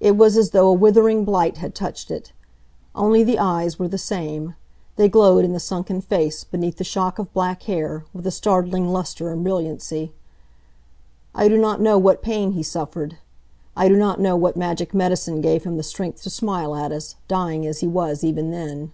[0.00, 2.32] It was as though a withering blight had touched it.
[2.96, 4.56] Only the eyes were the same.
[4.96, 8.92] They glowed in the sunken face, beneath the shock of black hair, with a startling
[8.92, 10.12] luster and brilliancy.
[11.32, 13.18] I do not know what pain he suffered.
[13.76, 17.14] I do not know what magic medicine gave him the strength to smile at us,
[17.28, 18.90] dying as he was even then.